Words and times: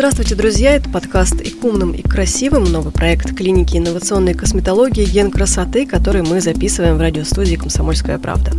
Здравствуйте, 0.00 0.34
друзья! 0.34 0.76
Это 0.76 0.88
подкаст 0.88 1.42
«И 1.42 1.50
к 1.50 1.62
умным, 1.62 1.92
и 1.92 2.00
красивым» 2.00 2.64
новый 2.64 2.90
проект 2.90 3.36
клиники 3.36 3.76
инновационной 3.76 4.32
косметологии 4.32 5.04
«Ген 5.04 5.30
красоты», 5.30 5.86
который 5.86 6.22
мы 6.22 6.40
записываем 6.40 6.96
в 6.96 7.02
радиостудии 7.02 7.56
«Комсомольская 7.56 8.18
правда». 8.18 8.52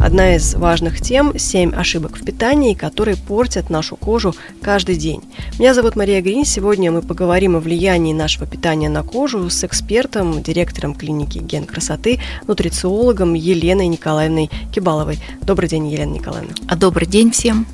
Одна 0.00 0.36
из 0.36 0.54
важных 0.54 1.00
тем– 1.00 1.38
7 1.38 1.74
ошибок 1.74 2.16
в 2.16 2.24
питании, 2.24 2.74
которые 2.74 3.16
портят 3.16 3.70
нашу 3.70 3.96
кожу 3.96 4.34
каждый 4.60 4.96
день. 4.96 5.22
Меня 5.58 5.72
зовут 5.72 5.96
Мария 5.96 6.20
Грин. 6.20 6.44
Сегодня 6.44 6.92
мы 6.92 7.00
поговорим 7.00 7.56
о 7.56 7.60
влиянии 7.60 8.12
нашего 8.12 8.46
питания 8.46 8.88
на 8.88 9.02
кожу 9.02 9.48
с 9.48 9.64
экспертом, 9.64 10.42
директором 10.42 10.94
клиники 10.94 11.38
«Ген 11.38 11.64
красоты», 11.64 12.20
нутрициологом 12.46 13.34
Еленой 13.34 13.86
Николаевной 13.86 14.50
Кибаловой. 14.74 15.18
Добрый 15.40 15.68
день, 15.68 15.88
Елена 15.88 16.12
Николаевна. 16.12 16.52
А 16.68 16.76
добрый 16.76 17.06
день 17.06 17.30
всем. 17.30 17.66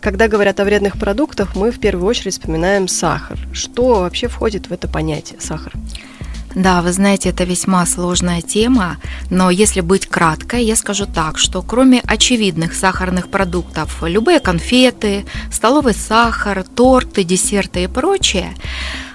Когда 0.00 0.28
говорят 0.28 0.60
о 0.60 0.64
вредных 0.64 0.98
продуктах, 0.98 1.56
мы 1.56 1.72
в 1.72 1.80
первую 1.80 2.06
очередь 2.06 2.34
вспоминаем 2.34 2.86
сахар. 2.86 3.38
Что 3.52 4.00
вообще 4.00 4.28
входит 4.28 4.68
в 4.68 4.72
это 4.72 4.88
понятие 4.88 5.40
сахар? 5.40 5.72
Да, 6.56 6.80
вы 6.80 6.90
знаете, 6.92 7.28
это 7.28 7.44
весьма 7.44 7.84
сложная 7.84 8.40
тема, 8.40 8.96
но 9.28 9.50
если 9.50 9.82
быть 9.82 10.06
краткой, 10.06 10.64
я 10.64 10.74
скажу 10.74 11.04
так, 11.04 11.36
что 11.36 11.60
кроме 11.60 12.00
очевидных 12.00 12.72
сахарных 12.72 13.28
продуктов, 13.28 14.02
любые 14.02 14.40
конфеты, 14.40 15.26
столовый 15.52 15.92
сахар, 15.92 16.64
торты, 16.64 17.24
десерты 17.24 17.84
и 17.84 17.86
прочее, 17.88 18.54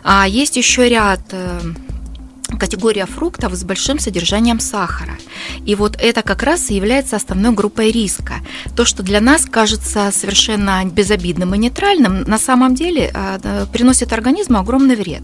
а 0.04 0.27
есть 0.27 0.55
еще 0.55 0.88
ряд 0.88 1.22
э, 1.31 1.62
категория 2.58 3.05
фруктов 3.05 3.54
с 3.54 3.64
большим 3.64 4.00
содержанием 4.00 4.59
сахара. 4.59 5.18
И 5.66 5.76
вот 5.76 5.98
это 6.00 6.22
как 6.22 6.44
раз 6.44 6.70
и 6.72 6.76
является 6.76 7.16
основной 7.16 7.52
группой 7.52 7.92
риска. 7.92 8.36
То, 8.76 8.86
что 8.86 9.04
для 9.04 9.22
нас 9.22 9.46
кажется 9.46 10.12
совершенно 10.12 10.84
безобидным 10.86 11.56
и 11.56 11.58
нейтральным, 11.58 12.23
на 12.23 12.38
самом 12.38 12.76
деле 12.76 13.12
а, 13.14 13.66
приносит 13.68 14.14
организму 14.14 14.59
огромный 14.59 14.95
вред. 14.95 15.23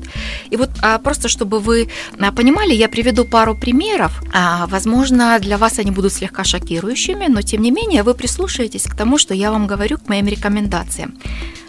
И 0.50 0.58
вот 0.58 0.70
а, 0.82 0.98
просто 1.00 1.30
чтобы 1.30 1.60
вы 1.60 1.90
а, 2.20 2.32
понимали, 2.32 2.74
я 2.74 2.90
приведу 2.90 3.26
пару 3.26 3.56
примеров. 3.56 4.22
Возможно, 4.68 5.40
для 5.40 5.58
вас 5.58 5.80
они 5.80 5.92
будут 5.92 6.14
слегка 6.14 6.44
шокирующими, 6.44 7.28
но 7.28 7.42
тем 7.42 7.62
не 7.62 7.72
менее 7.72 8.04
вы 8.04 8.14
прислушаетесь 8.14 8.84
к 8.84 8.96
тому, 8.96 9.18
что 9.18 9.34
я 9.34 9.52
вам 9.52 9.68
говорю, 9.68 9.98
к 9.98 10.10
моим 10.10 10.28
рекомендациям. 10.28 11.18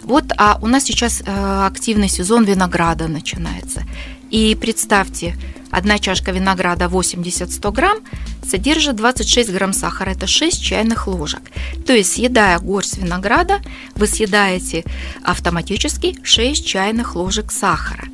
Вот 0.02 0.24
а 0.36 0.58
у 0.62 0.66
нас 0.66 0.84
сейчас 0.84 1.22
активный 1.26 2.08
сезон 2.08 2.44
винограда 2.44 3.08
начинается. 3.08 3.82
И 4.30 4.56
представьте, 4.60 5.36
одна 5.70 5.98
чашка 5.98 6.32
винограда 6.32 6.86
80-100 6.86 7.72
грамм 7.72 7.98
содержит 8.44 8.96
26 8.96 9.52
грамм 9.52 9.72
сахара, 9.72 10.10
это 10.10 10.26
6 10.26 10.62
чайных 10.62 11.06
ложек. 11.06 11.42
То 11.86 11.92
есть, 11.92 12.12
съедая 12.12 12.58
горсть 12.58 12.98
винограда, 12.98 13.60
вы 13.94 14.06
съедаете 14.06 14.84
автоматически 15.22 16.16
6 16.22 16.66
чайных 16.66 17.14
ложек 17.14 17.52
сахара 17.52 18.04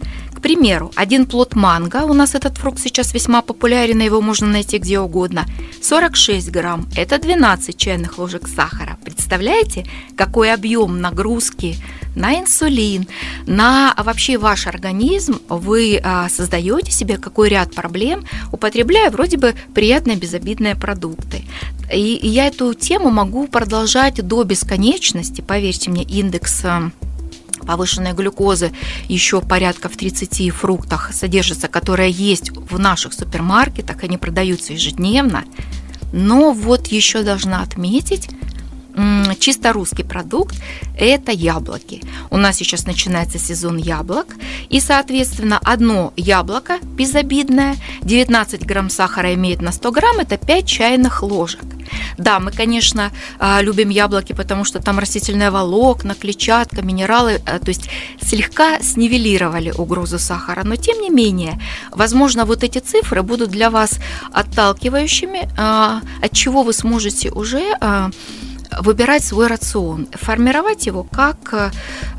примеру, 0.45 0.93
один 0.95 1.25
плод 1.25 1.57
манго, 1.57 2.05
у 2.05 2.13
нас 2.13 2.35
этот 2.35 2.59
фрукт 2.59 2.79
сейчас 2.79 3.15
весьма 3.15 3.41
популярен, 3.41 4.03
его 4.03 4.21
можно 4.21 4.47
найти 4.47 4.77
где 4.77 5.01
угодно, 5.01 5.47
46 5.83 6.51
грамм, 6.51 6.87
это 6.95 7.19
12 7.19 7.75
чайных 7.79 8.19
ложек 8.19 8.47
сахара. 8.47 8.99
Представляете, 9.03 9.87
какой 10.19 10.53
объем 10.53 11.01
нагрузки 11.01 11.77
на 12.15 12.39
инсулин, 12.39 13.07
на 13.47 13.95
вообще 13.97 14.39
ваш 14.39 14.67
организм 14.67 15.41
вы 15.49 16.01
а, 16.03 16.29
создаете 16.29 16.91
себе 16.91 17.19
какой 17.19 17.49
ряд 17.49 17.75
проблем, 17.75 18.25
употребляя 18.53 19.11
вроде 19.11 19.37
бы 19.37 19.55
приятные 19.75 20.17
безобидные 20.17 20.77
продукты. 20.77 21.45
И, 21.93 22.21
я 22.23 22.47
эту 22.47 22.75
тему 22.75 23.11
могу 23.11 23.47
продолжать 23.47 24.27
до 24.27 24.43
бесконечности, 24.45 25.41
поверьте 25.41 25.91
мне, 25.91 26.03
индекс 26.03 26.65
а, 26.65 26.91
повышенной 27.65 28.13
глюкозы 28.13 28.73
еще 29.09 29.41
порядка 29.41 29.89
в 29.89 29.97
30 29.97 30.51
фруктах 30.51 31.13
содержится, 31.13 31.69
которая 31.69 32.09
есть 32.09 32.51
в 32.51 32.79
наших 32.79 33.13
супермаркетах, 33.13 34.05
они 34.05 34.19
продаются 34.19 34.73
ежедневно. 34.73 35.45
Но 36.13 36.53
вот 36.53 36.89
еще 36.89 37.23
должна 37.23 37.63
отметить, 37.63 38.29
чисто 39.39 39.73
русский 39.73 40.03
продукт– 40.03 40.57
это 40.99 41.33
яблоки. 41.33 42.03
У 42.31 42.37
нас 42.37 42.57
сейчас 42.57 42.87
начинается 42.87 43.39
сезон 43.39 43.77
яблок, 43.77 44.27
и, 44.69 44.81
соответственно, 44.81 45.59
одно 45.63 46.13
яблоко 46.17 46.79
безобидное, 46.83 47.77
19 48.03 48.65
грамм 48.65 48.91
сахара 48.91 49.35
имеет 49.35 49.61
на 49.61 49.73
100 49.73 49.93
грамм, 49.93 50.19
это 50.19 50.37
5 50.37 50.67
чайных 50.67 51.23
ложек. 51.23 51.61
Да, 52.19 52.41
мы, 52.41 52.53
конечно, 52.53 53.11
а, 53.39 53.61
любим 53.61 53.89
яблоки, 53.91 54.33
потому 54.33 54.65
что 54.65 54.81
там 54.81 54.99
растительное 54.99 55.51
волокна, 55.51 56.15
клетчатка, 56.15 56.83
минералы, 56.83 57.43
а, 57.47 57.59
то 57.59 57.69
есть 57.69 57.89
слегка 58.23 58.81
снивелировали 58.81 59.71
угрозу 59.71 60.19
сахара, 60.19 60.65
но 60.65 60.77
тем 60.77 61.01
не 61.01 61.11
менее, 61.11 61.61
возможно, 61.91 62.45
вот 62.45 62.63
эти 62.65 62.79
цифры 62.79 63.23
будут 63.23 63.51
для 63.51 63.71
вас 63.71 63.99
отталкивающими, 64.33 65.49
а, 65.57 66.01
от 66.23 66.33
чего 66.33 66.63
вы 66.63 66.73
сможете 66.73 67.31
уже 67.31 67.65
выбирать 68.81 69.25
свой 69.25 69.47
рацион, 69.47 70.09
формировать 70.13 70.87
его 70.87 71.03
как 71.03 71.73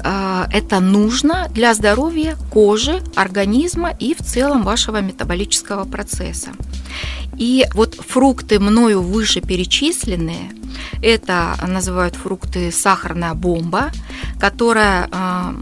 э, 0.04 0.46
это 0.52 0.80
нужно 0.80 1.48
для 1.50 1.74
здоровья 1.74 2.38
кожи, 2.52 3.02
организма 3.16 3.92
и 4.00 4.14
в 4.14 4.20
целом 4.20 4.64
вашего 4.64 5.02
метаболического 5.02 5.86
процесса. 5.86 6.50
И 7.38 7.66
вот 7.74 7.96
фрукты 7.96 8.60
мною 8.60 9.02
выше 9.02 9.42
перечисленные, 9.42 10.52
это 11.02 11.56
называют 11.68 12.16
фрукты 12.16 12.72
сахарная 12.72 13.34
бомба, 13.34 13.92
которая 14.40 15.10
э, 15.12 15.54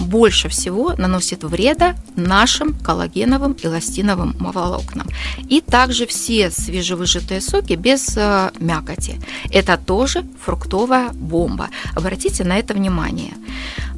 больше 0.00 0.48
всего 0.48 0.94
наносит 0.96 1.44
вреда 1.44 1.94
нашим 2.16 2.74
коллагеновым 2.74 3.56
эластиновым 3.62 4.34
волокнам. 4.38 5.06
И 5.48 5.60
также 5.60 6.06
все 6.06 6.50
свежевыжатые 6.50 7.40
соки 7.40 7.74
без 7.74 8.16
э, 8.16 8.50
мякоти. 8.58 9.20
Это 9.50 9.76
тоже 9.76 10.24
фруктовая 10.44 11.10
бомба. 11.12 11.68
Обратите 11.94 12.44
на 12.44 12.58
это 12.58 12.74
внимание. 12.74 13.34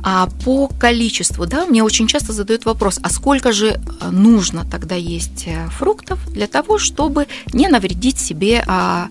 А 0.05 0.29
по 0.45 0.69
количеству, 0.69 1.47
да, 1.47 1.65
мне 1.67 1.83
очень 1.83 2.09
часто 2.09 2.33
задают 2.33 2.65
вопрос, 2.65 2.99
а 3.03 3.11
сколько 3.11 3.53
же 3.53 3.69
э, 3.69 4.11
нужно 4.11 4.65
тогда 4.65 4.97
есть 4.97 5.45
э, 5.47 5.69
фруктов 5.71 6.19
для 6.33 6.47
того, 6.47 6.79
чтобы 6.79 7.27
не 7.53 7.69
навредить 7.69 8.19
себе 8.19 8.65
а, 8.67 9.09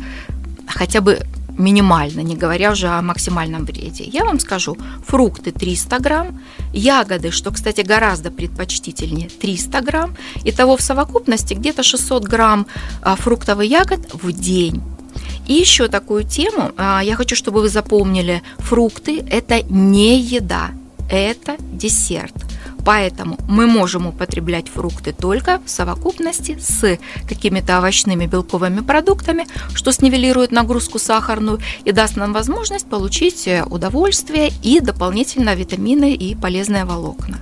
хотя 0.67 1.01
бы 1.01 1.19
минимально, 1.57 2.21
не 2.21 2.35
говоря 2.35 2.71
уже 2.71 2.87
о 2.87 3.01
максимальном 3.01 3.65
вреде. 3.65 4.03
Я 4.03 4.25
вам 4.25 4.39
скажу, 4.39 4.77
фрукты 5.05 5.51
300 5.51 5.99
грамм, 5.99 6.41
ягоды, 6.73 7.31
что, 7.31 7.51
кстати, 7.51 7.81
гораздо 7.81 8.31
предпочтительнее, 8.31 9.29
300 9.29 9.81
грамм. 9.81 10.15
Итого 10.43 10.77
в 10.77 10.81
совокупности 10.81 11.53
где-то 11.53 11.83
600 11.83 12.23
грамм 12.23 12.67
а, 13.01 13.15
фруктов 13.15 13.61
и 13.61 13.67
ягод 13.67 14.13
в 14.13 14.31
день. 14.31 14.81
И 15.47 15.53
еще 15.53 15.87
такую 15.87 16.23
тему, 16.23 16.71
а, 16.77 17.01
я 17.03 17.15
хочу, 17.15 17.35
чтобы 17.35 17.61
вы 17.61 17.69
запомнили, 17.69 18.41
фрукты– 18.59 19.23
это 19.29 19.61
не 19.63 20.19
еда, 20.19 20.71
это 21.09 21.57
десерт. 21.59 22.50
Поэтому 22.85 23.37
мы 23.47 23.67
можем 23.67 24.07
употреблять 24.07 24.67
фрукты 24.69 25.13
только 25.13 25.61
в 25.65 25.69
совокупности 25.69 26.57
с 26.59 26.97
какими-то 27.27 27.77
овощными 27.77 28.25
белковыми 28.25 28.81
продуктами, 28.81 29.45
что 29.73 29.91
снивелирует 29.91 30.51
нагрузку 30.51 30.99
сахарную 30.99 31.59
и 31.85 31.91
даст 31.91 32.15
нам 32.15 32.33
возможность 32.33 32.87
получить 32.87 33.47
э, 33.47 33.63
удовольствие 33.63 34.51
и 34.63 34.79
дополнительно 34.79 35.53
витамины 35.55 36.13
и 36.13 36.35
полезные 36.35 36.85
волокна. 36.85 37.37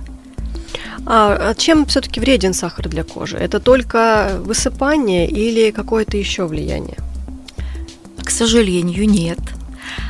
А, 1.06 1.50
а 1.50 1.54
чем 1.54 1.86
все-таки 1.86 2.20
вреден 2.20 2.52
сахар 2.52 2.88
для 2.88 3.04
кожи? 3.04 3.36
Это 3.36 3.60
только 3.60 4.38
высыпание 4.44 5.28
или 5.28 5.70
какое-то 5.70 6.16
еще 6.16 6.46
влияние? 6.46 6.98
К 8.22 8.30
сожалению, 8.30 9.08
нет. 9.08 9.38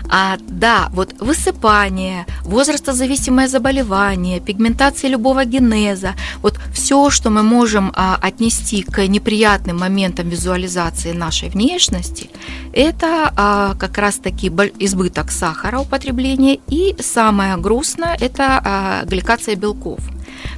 А, 0.08 0.36
да, 0.48 0.88
вот 0.92 1.14
высыпание, 1.20 2.26
возрастозависимое 2.42 3.46
заболевание, 3.48 4.40
пигментация 4.40 5.10
любого 5.10 5.44
генеза, 5.44 6.14
вот 6.42 6.58
все, 6.72 7.10
что 7.10 7.30
мы 7.30 7.42
можем 7.42 7.92
а, 7.94 8.18
отнести 8.20 8.82
к 8.82 9.06
неприятным 9.06 9.78
моментам 9.78 10.28
визуализации 10.28 11.12
нашей 11.12 11.48
внешности, 11.48 12.30
это 12.72 13.32
а, 13.36 13.74
как 13.78 13.98
раз-таки 13.98 14.48
избыток 14.78 15.30
сахара 15.30 15.78
употребления 15.78 16.58
и 16.68 16.96
самое 17.00 17.56
грустное– 17.56 18.16
это 18.20 18.60
а, 18.64 19.04
гликация 19.04 19.54
белков. 19.54 20.00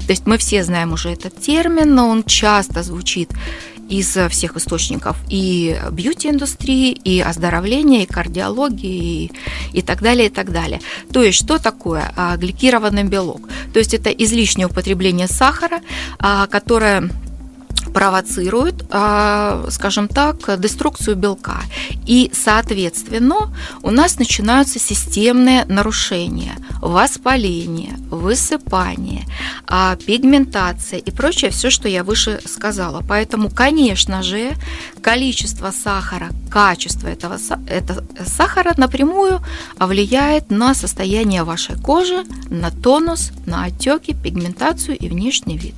То 0.07 0.13
есть 0.13 0.27
мы 0.27 0.39
все 0.39 0.65
знаем 0.65 0.93
уже 0.93 1.11
этот 1.11 1.41
термин, 1.41 1.95
но 1.95 2.09
он 2.09 2.25
часто 2.25 2.83
звучит 2.83 3.31
из 3.89 4.17
всех 4.31 4.57
источников 4.57 5.17
и 5.29 5.79
бьюти-индустрии, 5.91 6.93
и 6.93 7.21
оздоровления, 7.21 8.03
и 8.03 8.07
кардиологии, 8.07 9.25
и, 9.25 9.33
и 9.73 9.83
так 9.83 10.03
далее, 10.03 10.27
и 10.27 10.31
так 10.31 10.51
далее. 10.51 10.81
То 11.13 11.23
есть, 11.23 11.39
что 11.39 11.59
такое 11.59 12.13
а, 12.17 12.37
гликированный 12.37 13.05
белок? 13.05 13.49
То 13.73 13.79
есть, 13.79 13.95
это 13.95 14.11
излишнее 14.11 14.67
употребление 14.67 15.29
сахара, 15.29 15.81
а, 16.19 16.47
которое 16.47 17.11
провоцирует 17.93 18.85
а, 18.91 19.67
скажем 19.71 20.09
так, 20.09 20.61
деструкцию 20.61 21.17
белка. 21.17 21.63
И, 22.07 22.31
соответственно, 22.35 23.55
у 23.83 23.91
нас 23.91 24.19
начинаются 24.19 24.79
системные 24.79 25.65
нарушения, 25.65 26.55
воспаление, 26.81 27.95
высыпание, 28.11 29.27
а, 29.67 29.97
пигментация 29.97 30.99
и 30.99 31.11
прочее, 31.11 31.51
все, 31.51 31.71
что 31.71 31.89
я 31.89 32.05
выше 32.05 32.41
сказала. 32.47 33.03
Поэтому, 33.07 33.51
конечно 33.51 34.23
же, 34.23 34.53
количество 35.01 35.71
сахара, 35.71 36.29
качество 36.51 37.09
этого, 37.09 37.39
этого 37.67 38.05
сахара 38.27 38.75
напрямую 38.77 39.41
влияет 39.79 40.51
на 40.51 40.75
состояние 40.75 41.45
вашей 41.45 41.77
кожи, 41.77 42.25
на 42.51 42.71
тонус, 42.71 43.33
на 43.47 43.65
отеки, 43.65 44.15
пигментацию 44.15 44.97
и 44.97 45.09
внешний 45.09 45.57
вид. 45.57 45.77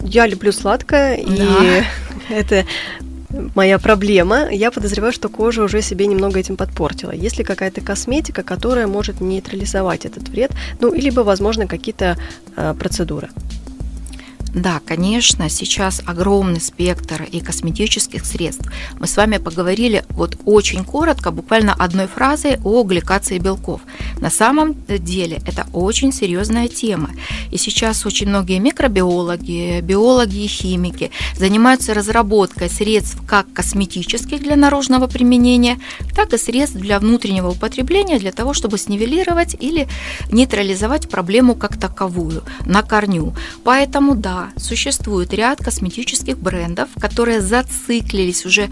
Я 0.00 0.26
люблю 0.26 0.52
сладкое, 0.52 1.16
да. 1.16 1.44
и 1.44 1.82
это 2.32 2.64
моя 3.54 3.78
проблема. 3.78 4.48
Я 4.50 4.70
подозреваю, 4.70 5.12
что 5.12 5.28
кожа 5.28 5.62
уже 5.62 5.82
себе 5.82 6.06
немного 6.06 6.38
этим 6.38 6.56
подпортила. 6.56 7.12
Есть 7.12 7.38
ли 7.38 7.44
какая-то 7.44 7.80
косметика, 7.80 8.42
которая 8.42 8.86
может 8.86 9.20
нейтрализовать 9.20 10.06
этот 10.06 10.28
вред? 10.28 10.52
Ну, 10.80 10.92
либо, 10.92 11.20
возможно, 11.20 11.66
какие-то 11.66 12.16
э, 12.56 12.74
процедуры? 12.78 13.28
Да, 14.54 14.80
конечно, 14.84 15.48
сейчас 15.48 16.02
огромный 16.04 16.60
спектр 16.60 17.22
и 17.22 17.40
косметических 17.40 18.26
средств. 18.26 18.70
Мы 18.98 19.06
с 19.06 19.16
вами 19.16 19.38
поговорили 19.38 20.04
вот 20.10 20.36
очень 20.44 20.84
коротко, 20.84 21.30
буквально 21.30 21.72
одной 21.72 22.06
фразой 22.06 22.58
о 22.62 22.82
гликации 22.82 23.38
белков. 23.38 23.80
На 24.20 24.28
самом 24.28 24.76
деле 24.86 25.40
это 25.46 25.66
очень 25.72 26.12
серьезная 26.12 26.68
тема. 26.68 27.10
И 27.50 27.56
сейчас 27.56 28.04
очень 28.04 28.28
многие 28.28 28.58
микробиологи, 28.58 29.80
биологи 29.80 30.44
и 30.44 30.46
химики 30.48 31.10
занимаются 31.38 31.94
разработкой 31.94 32.68
средств 32.68 33.18
как 33.26 33.50
косметических 33.54 34.42
для 34.42 34.56
наружного 34.56 35.06
применения, 35.06 35.80
так 36.14 36.34
и 36.34 36.38
средств 36.38 36.76
для 36.76 36.98
внутреннего 36.98 37.48
употребления 37.48 38.18
для 38.18 38.32
того, 38.32 38.52
чтобы 38.52 38.76
снивелировать 38.76 39.56
или 39.58 39.88
нейтрализовать 40.30 41.08
проблему 41.08 41.54
как 41.54 41.78
таковую 41.78 42.42
на 42.66 42.82
корню. 42.82 43.34
Поэтому 43.64 44.14
да, 44.14 44.41
существует 44.56 45.32
ряд 45.32 45.58
косметических 45.58 46.38
брендов, 46.38 46.88
которые 47.00 47.40
зациклились, 47.40 48.46
уже 48.46 48.68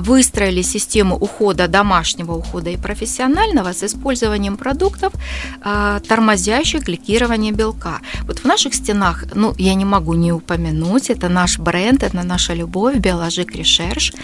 выстроили 0.00 0.62
систему 0.62 1.16
ухода, 1.16 1.68
домашнего 1.68 2.32
ухода 2.32 2.70
и 2.70 2.76
профессионального 2.76 3.72
с 3.72 3.82
использованием 3.82 4.56
продуктов, 4.56 5.12
а, 5.62 6.00
тормозящих 6.00 6.82
гликирование 6.82 7.52
белка. 7.52 8.00
Вот 8.22 8.40
в 8.40 8.44
наших 8.44 8.74
стенах, 8.74 9.24
ну, 9.34 9.54
я 9.58 9.74
не 9.74 9.84
могу 9.84 10.14
не 10.14 10.32
упомянуть, 10.32 11.10
это 11.10 11.28
наш 11.28 11.58
бренд, 11.58 12.02
это 12.02 12.22
наша 12.22 12.54
любовь, 12.54 12.96
Биологик 12.96 13.54
Research. 13.54 14.14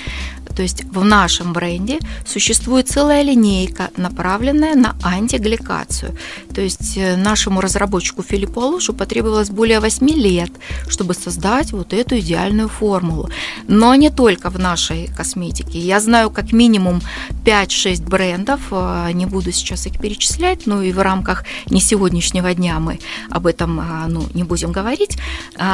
То 0.54 0.62
есть 0.62 0.84
в 0.84 1.04
нашем 1.04 1.52
бренде 1.52 1.98
существует 2.26 2.88
целая 2.88 3.22
линейка, 3.22 3.90
направленная 3.96 4.74
на 4.74 4.96
антигликацию. 5.02 6.16
То 6.54 6.60
есть 6.60 6.96
э, 6.96 7.16
нашему 7.16 7.60
разработчику 7.60 8.22
Филиппу 8.22 8.60
Алушу 8.60 8.92
потребовалось 8.92 9.50
более 9.50 9.80
8 9.80 10.08
лет, 10.10 10.50
чтобы 10.88 11.14
создать 11.14 11.72
вот 11.72 11.92
эту 11.92 12.18
идеальную 12.18 12.68
формулу. 12.68 13.30
Но 13.68 13.94
не 13.94 14.10
только 14.10 14.50
в 14.50 14.58
нашей 14.58 15.08
косметике. 15.16 15.78
Я 15.78 16.00
знаю 16.00 16.30
как 16.30 16.52
минимум 16.52 17.00
5-6 17.44 18.02
брендов, 18.04 18.60
э, 18.70 19.10
не 19.12 19.26
буду 19.26 19.52
сейчас 19.52 19.86
их 19.86 19.98
перечислять, 19.98 20.66
но 20.66 20.82
и 20.82 20.92
в 20.92 21.00
рамках 21.00 21.44
не 21.70 21.80
сегодняшнего 21.80 22.54
дня 22.54 22.78
мы 22.78 22.98
об 23.30 23.46
этом 23.46 23.80
э, 23.80 24.06
ну, 24.08 24.24
не 24.34 24.44
будем 24.44 24.72
говорить, 24.72 25.18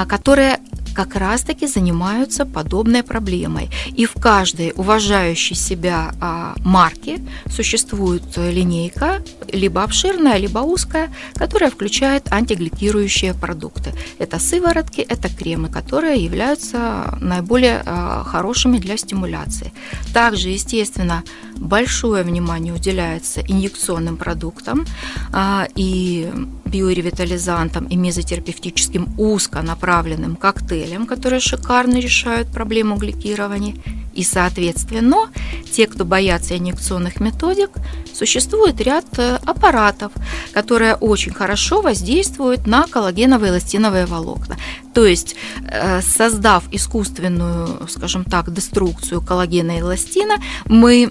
которые 0.09 0.59
как 0.99 1.15
раз-таки 1.15 1.69
занимаются 1.69 2.45
подобной 2.45 3.05
проблемой. 3.05 3.71
И 3.97 4.05
в 4.05 4.15
каждой 4.15 4.73
уважающей 4.75 5.55
себя 5.55 6.13
а, 6.21 6.57
марке 6.65 7.21
существует 7.49 8.37
линейка, 8.37 9.23
либо 9.53 9.85
обширная, 9.85 10.39
либо 10.39 10.59
узкая, 10.59 11.09
которая 11.35 11.71
включает 11.71 12.33
антигликирующие 12.33 13.33
продукты. 13.33 13.93
Это 14.19 14.41
сыворотки, 14.41 15.01
это 15.01 15.29
кремы, 15.29 15.69
которые 15.69 16.25
являются 16.25 17.17
наиболее 17.21 17.81
а, 17.87 18.25
хорошими 18.25 18.79
для 18.79 18.97
стимуляции. 18.97 19.73
Также, 20.13 20.49
естественно, 20.49 21.23
большое 21.57 22.25
внимание 22.25 22.75
уделяется 22.75 23.41
инъекционным 23.41 24.17
продуктам 24.17 24.85
а, 25.33 25.69
и 25.77 26.29
биоревитализантам 26.65 27.87
и 27.87 27.97
мезотерапевтическим 27.97 29.09
узконаправленным 29.17 30.37
коктейлям, 30.37 30.88
которые 31.07 31.41
шикарно 31.41 31.97
решают 31.97 32.49
проблему 32.49 32.97
гликирования. 32.97 33.75
И, 34.15 34.25
соответственно, 34.25 35.31
те, 35.71 35.87
кто 35.87 36.05
боятся 36.05 36.57
инъекционных 36.57 37.21
методик, 37.21 37.71
существует 38.13 38.81
ряд 38.81 39.07
э, 39.17 39.39
аппаратов, 39.47 40.11
которые 40.53 40.97
очень 40.97 41.33
хорошо 41.33 41.83
воздействуют 41.83 42.67
на 42.67 42.87
коллагеновые 42.87 43.53
эластиновые 43.53 44.07
волокна. 44.07 44.57
То 44.93 45.07
есть, 45.07 45.37
э, 45.71 46.01
создав 46.03 46.65
искусственную, 46.73 47.87
скажем 47.89 48.25
так, 48.25 48.53
деструкцию 48.53 49.21
коллагена 49.21 49.77
и 49.77 49.81
эластина, 49.81 50.39
мы 50.65 51.09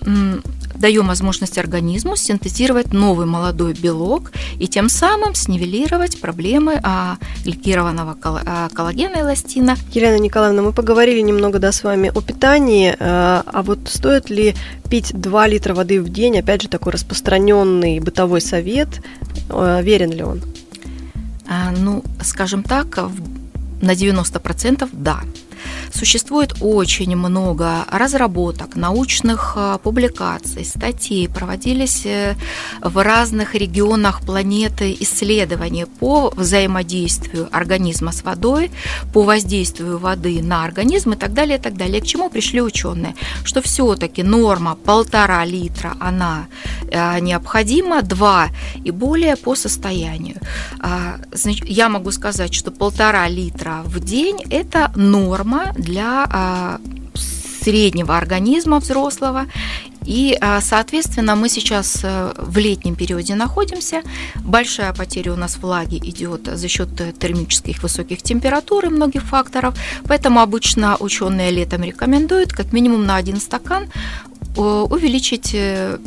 даем 0.79 1.07
возможность 1.07 1.57
организму 1.57 2.15
синтезировать 2.15 2.93
новый 2.93 3.25
молодой 3.25 3.73
белок 3.73 4.31
и 4.59 4.67
тем 4.67 4.89
самым 4.89 5.35
снивелировать 5.35 6.19
проблемы 6.19 6.79
а, 6.83 7.17
гликированного 7.43 8.17
а, 8.23 8.69
коллагена 8.69 9.17
и 9.17 9.21
эластина. 9.21 9.75
Елена 9.91 10.19
Николаевна, 10.19 10.61
мы 10.61 10.73
поговорили 10.73 11.21
немного 11.21 11.59
да, 11.59 11.71
с 11.71 11.83
вами 11.83 12.11
о 12.13 12.21
питании, 12.21 12.95
а, 12.99 13.43
а 13.45 13.63
вот 13.63 13.79
стоит 13.85 14.29
ли 14.29 14.55
пить 14.89 15.11
2 15.13 15.47
литра 15.47 15.73
воды 15.73 16.01
в 16.01 16.09
день, 16.09 16.39
опять 16.39 16.61
же, 16.61 16.69
такой 16.69 16.93
распространенный 16.93 17.99
бытовой 17.99 18.41
совет, 18.41 18.89
а, 19.49 19.81
верен 19.81 20.11
ли 20.11 20.23
он? 20.23 20.41
А, 21.49 21.71
ну, 21.71 22.03
скажем 22.21 22.63
так, 22.63 22.97
на 23.81 23.91
90% 23.91 24.89
да. 24.91 25.21
Существует 25.93 26.55
очень 26.61 27.15
много 27.15 27.85
разработок, 27.91 28.75
научных 28.75 29.53
а, 29.55 29.77
публикаций, 29.77 30.65
статей, 30.65 31.27
проводились 31.27 32.05
э, 32.05 32.35
в 32.81 33.03
разных 33.03 33.55
регионах 33.55 34.21
планеты 34.21 34.95
исследования 34.99 35.85
по 35.85 36.29
взаимодействию 36.35 37.47
организма 37.51 38.11
с 38.11 38.23
водой, 38.23 38.71
по 39.13 39.23
воздействию 39.23 39.97
воды 39.97 40.41
на 40.41 40.63
организм 40.63 41.13
и 41.13 41.15
так 41.15 41.33
далее, 41.33 41.57
и 41.57 41.61
так 41.61 41.75
далее. 41.75 42.01
К 42.01 42.05
чему 42.05 42.29
пришли 42.29 42.61
ученые? 42.61 43.15
Что 43.43 43.61
все-таки 43.61 44.23
норма 44.23 44.75
полтора 44.75 45.45
литра, 45.45 45.95
она 45.99 46.47
э, 46.89 47.19
необходима, 47.19 48.01
два 48.01 48.49
и 48.83 48.91
более 48.91 49.35
по 49.35 49.55
состоянию. 49.55 50.37
А, 50.79 51.19
я 51.65 51.89
могу 51.89 52.11
сказать, 52.11 52.53
что 52.53 52.71
полтора 52.71 53.27
литра 53.27 53.81
в 53.85 53.99
день– 53.99 54.43
это 54.49 54.91
норма 54.95 55.73
для 55.77 56.27
а, 56.29 56.79
среднего 57.67 58.17
организма 58.17 58.79
взрослого. 58.79 59.45
И, 60.05 60.37
а, 60.39 60.61
соответственно, 60.61 61.35
мы 61.35 61.49
сейчас 61.49 61.99
э, 62.01 62.31
в 62.37 62.57
летнем 62.57 62.95
периоде 62.95 63.35
находимся. 63.35 64.03
Большая 64.35 64.93
потеря 64.93 65.33
у 65.33 65.35
нас 65.35 65.57
влаги 65.57 65.97
идет 65.97 66.47
за 66.47 66.67
счет 66.69 66.89
термических 67.19 67.83
высоких 67.83 68.21
температур 68.21 68.85
и 68.85 68.89
многих 68.89 69.23
факторов. 69.23 69.75
Поэтому 70.07 70.39
обычно 70.39 70.95
ученые 70.97 71.51
летом 71.51 71.83
рекомендуют 71.83 72.53
как 72.53 72.71
минимум 72.71 73.05
на 73.05 73.17
один 73.17 73.41
стакан 73.41 73.89
увеличить 74.57 75.51
э, 75.53 75.97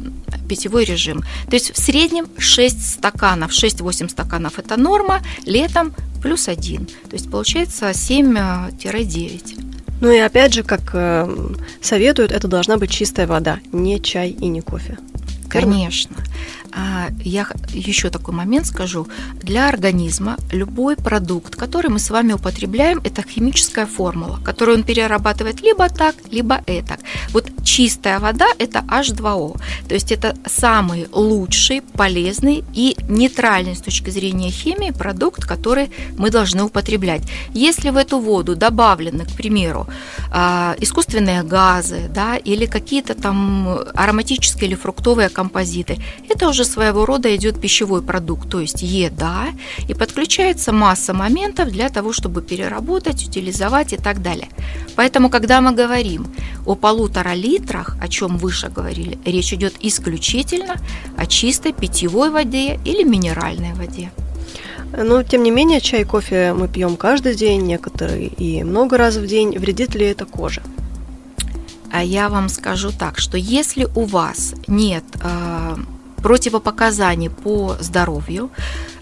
питьевой 0.49 0.85
режим. 0.85 1.23
То 1.49 1.55
есть 1.55 1.73
в 1.73 1.79
среднем 1.79 2.27
6 2.39 2.95
стаканов, 2.95 3.53
6-8 3.53 4.09
стаканов 4.09 4.59
это 4.59 4.77
норма, 4.77 5.21
летом 5.47 5.95
плюс 6.23 6.49
1. 6.49 6.87
То 6.87 7.13
есть 7.13 7.31
получается 7.31 7.91
7-9. 7.91 9.67
Ну 10.01 10.11
и 10.11 10.19
опять 10.19 10.55
же, 10.55 10.63
как 10.63 10.91
э, 10.95 11.55
советуют, 11.83 12.33
это 12.33 12.49
должна 12.49 12.79
быть 12.79 12.91
чистая 12.91 13.27
вода, 13.27 13.61
не 13.73 14.01
чай 14.01 14.31
и 14.31 14.49
не 14.49 14.63
кофе. 14.63 14.99
Конечно. 15.51 16.17
А, 16.17 16.60
я 17.25 17.47
еще 17.73 18.11
такой 18.11 18.35
момент 18.35 18.67
скажу. 18.67 19.07
Для 19.35 19.69
организма 19.69 20.37
любой 20.53 20.97
продукт, 20.97 21.57
который 21.57 21.91
мы 21.91 21.99
с 21.99 22.11
вами 22.11 22.33
употребляем, 22.33 23.01
это 23.05 23.23
химическая 23.23 23.87
формула, 23.87 24.39
которую 24.45 24.79
он 24.79 24.85
перерабатывает 24.85 25.63
либо 25.63 25.89
так, 25.89 26.15
либо 26.31 26.63
это. 26.67 26.99
Вот 27.33 27.51
чистая 27.65 28.19
вода– 28.19 28.47
это 28.59 28.81
H2O. 28.81 29.61
То 29.89 29.95
есть 29.95 30.13
это 30.13 30.37
самый 30.47 31.09
лучший, 31.13 31.83
полезный 31.83 32.65
и 32.75 32.97
нейтральный 33.09 33.75
с 33.75 33.81
точки 33.81 34.11
зрения 34.11 34.51
химии 34.51 34.91
продукт, 34.91 35.45
который 35.45 35.91
мы 36.19 36.31
должны 36.31 36.63
употреблять. 36.63 37.23
Если 37.55 37.91
в 37.91 37.97
эту 37.97 38.19
воду 38.19 38.57
добавлены, 38.57 39.25
к 39.25 39.33
примеру, 39.33 39.87
а, 40.31 40.75
искусственные 40.81 41.43
газы 41.43 42.11
да, 42.15 42.37
или 42.37 42.67
какие-то 42.67 43.15
там 43.15 43.79
ароматические 43.95 44.69
или 44.69 44.77
фруктовые 44.77 45.29
композиты, 45.29 45.99
это 46.29 46.49
уже 46.49 46.60
своего 46.65 47.07
рода 47.07 47.35
идет 47.35 47.61
пищевой 47.61 48.03
продукт, 48.03 48.49
то 48.49 48.61
есть 48.61 48.83
еда, 48.83 49.49
и 49.89 49.95
подключается 49.95 50.73
масса 50.73 51.15
моментов 51.15 51.71
для 51.71 51.89
того, 51.89 52.13
чтобы 52.13 52.43
переработать, 52.43 53.27
утилизовать 53.27 53.93
и 53.93 53.97
так 53.97 54.23
далее. 54.23 54.49
Поэтому, 54.97 55.31
когда 55.31 55.61
мы 55.61 55.73
говорим 55.73 56.27
о 56.67 56.75
полутора 56.75 57.35
литрах, 57.35 57.97
о 58.01 58.09
чем 58.09 58.39
выше 58.39 58.69
говорили, 58.69 59.19
речь 59.25 59.53
идет 59.53 59.75
исключительно 59.81 60.77
о 61.17 61.27
чистой 61.27 61.73
питьевой 61.73 62.31
воде 62.31 62.79
или 62.85 63.03
минеральной 63.03 63.75
воде. 63.75 64.11
Но, 64.97 65.23
тем 65.23 65.43
не 65.43 65.51
менее, 65.51 65.81
чай 65.81 66.03
и 66.03 66.05
кофе 66.05 66.53
мы 66.53 66.67
пьем 66.69 66.97
каждый 66.97 67.35
день, 67.37 67.63
некоторые 67.63 68.27
и 68.27 68.65
много 68.65 68.99
раз 68.99 69.17
в 69.17 69.27
день. 69.27 69.57
Вредит 69.59 69.95
ли 69.95 70.07
это 70.07 70.25
коже? 70.25 70.63
А 71.93 72.03
я 72.05 72.29
вам 72.29 72.49
скажу 72.49 72.91
так, 72.97 73.19
что 73.19 73.37
если 73.37 73.87
у 73.97 74.05
вас 74.05 74.55
нет 74.67 75.05
э, 75.23 75.77
противопоказаний 76.23 77.31
по 77.31 77.77
здоровью, 77.81 78.51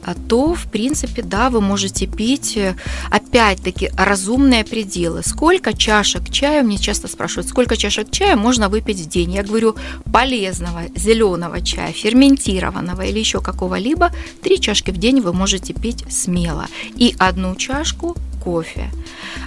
а 0.05 0.15
то, 0.15 0.55
в 0.55 0.65
принципе, 0.71 1.23
да, 1.23 1.51
вы 1.51 1.61
можете 1.61 2.07
пить, 2.07 2.57
э, 2.57 2.75
опять-таки, 3.11 3.91
разумные 3.97 4.65
пределы. 4.65 5.23
Сколько 5.23 5.77
чашек 5.77 6.31
чая, 6.31 6.63
мне 6.63 6.79
часто 6.79 7.09
спрашивают, 7.09 7.49
сколько 7.49 7.77
чашек 7.77 8.11
чая 8.11 8.37
можно 8.37 8.69
выпить 8.69 9.01
в 9.01 9.09
день? 9.09 9.35
Я 9.35 9.43
говорю, 9.43 9.77
полезного 10.11 10.83
зеленого 10.97 11.61
чая, 11.61 11.93
ферментированного 11.93 13.03
или 13.03 13.19
еще 13.19 13.41
какого-либо, 13.41 14.11
три 14.43 14.59
чашки 14.61 14.93
в 14.93 14.97
день 14.97 15.21
вы 15.21 15.33
можете 15.33 15.75
пить 15.75 16.05
смело. 16.11 16.67
И 16.97 17.15
одну 17.19 17.55
чашку 17.57 18.17
кофе. 18.49 18.91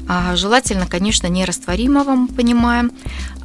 А, 0.07 0.35
желательно, 0.35 0.85
конечно, 0.85 1.29
не 1.29 1.45
растворимого, 1.45 2.15
мы 2.15 2.27
понимаем, 2.27 2.91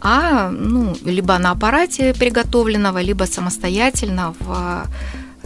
а 0.00 0.50
ну, 0.50 0.94
либо 1.04 1.38
на 1.38 1.50
аппарате 1.50 2.12
приготовленного, 2.12 3.02
либо 3.02 3.24
самостоятельно 3.24 4.34
в 4.40 4.86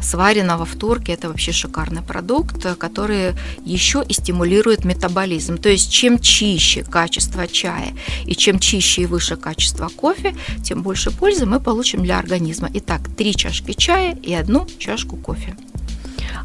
сваренного 0.03 0.65
в 0.65 0.75
турке. 0.75 1.13
Это 1.13 1.29
вообще 1.29 1.53
шикарный 1.53 2.03
продукт, 2.03 2.77
который 2.79 3.35
еще 3.65 4.03
и 4.09 4.13
стимулирует 4.13 4.85
метаболизм. 4.85 5.59
То 5.59 5.69
есть 5.69 5.93
чем 5.93 6.19
чище 6.19 6.83
качество 6.83 7.47
чая 7.47 7.93
и 8.27 8.35
чем 8.35 8.59
чище 8.59 9.03
и 9.03 9.07
выше 9.07 9.37
качество 9.37 9.89
кофе, 9.89 10.35
тем 10.65 10.83
больше 10.83 11.11
пользы 11.11 11.47
мы 11.47 11.61
получим 11.61 12.03
для 12.03 12.19
организма. 12.19 12.69
Итак, 12.75 13.01
три 13.17 13.35
чашки 13.35 13.73
чая 13.73 14.17
и 14.27 14.35
одну 14.35 14.67
чашку 14.79 15.17
кофе. 15.17 15.55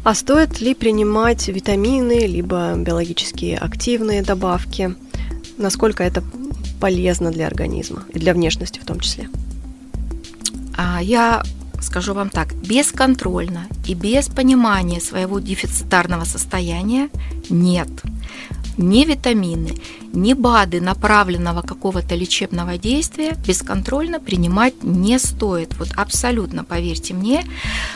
А 0.04 0.14
стоит 0.14 0.60
ли 0.60 0.74
принимать 0.74 1.48
витамины, 1.48 2.26
либо 2.26 2.74
биологически 2.76 3.58
активные 3.60 4.22
добавки? 4.22 4.94
Насколько 5.58 6.04
это 6.04 6.22
полезно 6.80 7.30
для 7.30 7.46
организма 7.46 8.04
и 8.12 8.18
для 8.18 8.34
внешности 8.34 8.78
в 8.78 8.84
том 8.84 9.00
числе? 9.00 9.28
А, 10.76 11.02
я 11.02 11.42
скажу 11.80 12.14
вам 12.14 12.30
так, 12.30 12.54
бесконтрольно 12.54 13.66
и 13.86 13.94
без 13.94 14.28
понимания 14.28 15.00
своего 15.00 15.38
дефицитарного 15.38 16.24
состояния 16.24 17.08
нет. 17.48 17.88
Ни 18.76 19.04
витамины, 19.04 19.74
ни 20.12 20.32
БАДы 20.32 20.80
направленного 20.80 21.62
какого-то 21.62 22.14
лечебного 22.14 22.78
действия 22.78 23.36
бесконтрольно 23.46 24.20
принимать 24.20 24.82
не 24.82 25.18
стоит. 25.18 25.76
Вот 25.78 25.88
абсолютно, 25.96 26.64
поверьте 26.64 27.14
мне, 27.14 27.44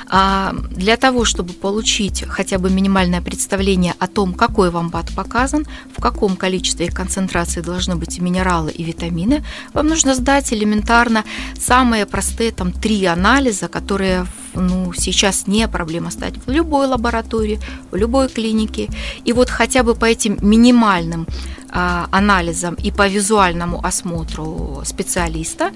а, 0.08 0.54
для 0.70 0.96
того, 0.96 1.24
чтобы 1.24 1.52
получить 1.52 2.24
хотя 2.26 2.58
бы 2.58 2.70
минимальное 2.70 3.20
представление 3.20 3.94
о 3.98 4.06
том, 4.06 4.34
какой 4.34 4.70
вам 4.70 4.90
БАД 4.90 5.14
показан, 5.14 5.66
в 5.96 6.00
каком 6.00 6.36
количестве 6.36 6.86
и 6.86 6.90
концентрации 6.90 7.60
должны 7.60 7.96
быть 7.96 8.20
минералы 8.20 8.70
и 8.70 8.82
витамины, 8.82 9.44
вам 9.72 9.88
нужно 9.88 10.14
сдать 10.14 10.52
элементарно 10.52 11.24
самые 11.58 12.06
простые 12.06 12.52
там 12.52 12.72
три 12.72 13.04
анализа, 13.04 13.68
которые 13.68 14.26
ну, 14.54 14.92
сейчас 14.92 15.46
не 15.46 15.68
проблема 15.68 16.10
стать 16.10 16.34
в 16.46 16.50
любой 16.50 16.86
лаборатории, 16.86 17.60
в 17.90 17.96
любой 17.96 18.28
клинике. 18.28 18.88
И 19.24 19.32
вот 19.32 19.48
хотя 19.48 19.82
бы 19.82 19.94
по 19.94 20.04
этим 20.04 20.38
минимальным 20.40 21.26
анализам 21.72 22.74
и 22.74 22.90
по 22.90 23.08
визуальному 23.08 23.84
осмотру 23.84 24.82
специалиста 24.84 25.70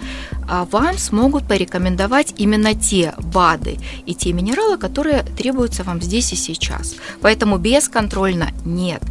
а, 0.49 0.67
вам 0.71 0.99
смогут 0.99 1.47
порекомендовать 1.47 2.35
именно 2.37 2.75
те 2.75 3.15
БАДы 3.19 3.79
и 4.07 4.15
те 4.15 4.33
минералы, 4.33 4.77
которые 4.77 5.23
требуются 5.23 5.85
вам 5.85 6.01
здесь 6.03 6.33
и 6.33 6.37
сейчас. 6.37 6.97
Поэтому 7.21 7.59
бесконтрольно 7.59 8.51
нет. 8.65 9.03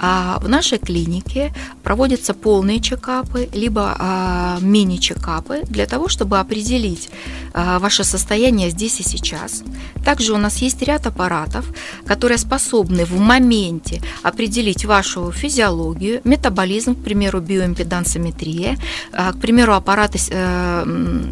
А, 0.00 0.38
в 0.40 0.48
нашей 0.48 0.78
клинике 0.78 1.52
проводятся 1.82 2.34
полные 2.34 2.80
чекапы, 2.80 3.48
либо 3.52 4.58
мини-чекапы 4.60 5.62
для 5.64 5.86
того, 5.86 6.08
чтобы 6.08 6.38
определить 6.38 7.10
ваше 7.54 8.04
состояние 8.04 8.70
здесь 8.70 9.00
и 9.00 9.02
сейчас. 9.02 9.62
Также 10.04 10.32
у 10.32 10.36
нас 10.36 10.58
есть 10.58 10.82
ряд 10.82 11.06
аппаратов, 11.06 11.66
которые 12.06 12.38
способны 12.38 13.04
в 13.04 13.18
моменте 13.18 14.00
определить 14.22 14.84
вашу 14.84 15.32
физиологию, 15.32 16.20
метаболизм, 16.28 16.94
к 16.94 17.02
примеру, 17.04 17.40
биоимпедансометрия, 17.40 18.76
а, 19.12 19.32
к 19.32 19.40
примеру, 19.40 19.74
аппараты, 19.74 20.18
э, 20.30 20.84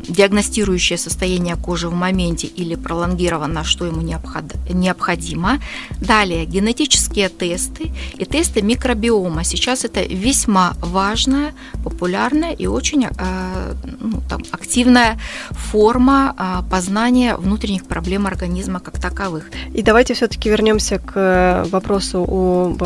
диагностирующие 0.09 0.99
состояние 0.99 1.57
кожи 1.57 1.89
в 1.89 1.95
моменте 1.95 2.47
или 2.47 2.75
пролонгированно, 2.75 3.65
что 3.65 3.87
ему 3.87 4.01
необходимо. 4.01 5.59
Далее, 6.01 6.47
генетические 6.47 7.29
тесты 7.29 7.93
и 8.19 8.25
тесты 8.25 8.63
микробиома. 8.63 9.45
Сейчас 9.45 9.85
это 9.85 10.03
весьма 10.03 10.75
важная, 10.81 11.55
популярная 11.85 12.53
и 12.53 12.67
очень 12.67 13.05
э, 13.05 13.75
ну, 14.01 14.21
там, 14.29 14.43
активная 14.51 15.19
форма 15.51 16.35
а, 16.37 16.63
познания 16.63 17.37
внутренних 17.37 17.85
проблем 17.85 18.27
организма 18.27 18.81
как 18.81 19.01
таковых. 19.01 19.51
И 19.75 19.83
давайте 19.83 20.15
все-таки 20.15 20.49
вернемся 20.51 20.99
к 20.99 21.13
э, 21.15 21.65
вопросу 21.71 22.25
об 22.27 22.83